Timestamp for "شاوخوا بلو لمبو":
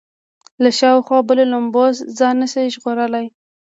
0.79-1.83